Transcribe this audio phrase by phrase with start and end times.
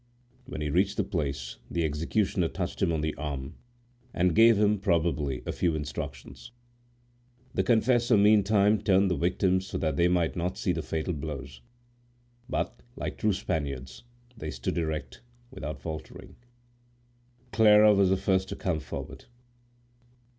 [0.47, 3.53] When he reached the place the executioner touched him on the arm
[4.15, 6.49] and gave him, probably, a few instructions.
[7.53, 11.61] The confessor, meantime, turned the victims so that they might not see the fatal blows.
[12.49, 14.01] But, like true Spaniards,
[14.35, 16.35] they stood erect without faltering.
[17.51, 19.25] Clara was the first to come forward.